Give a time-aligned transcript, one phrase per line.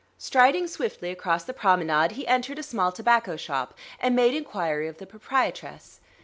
[0.17, 4.97] Striding swiftly across the promenade, he entered a small tobacco shop and made inquiry of
[4.97, 5.99] the proprietress.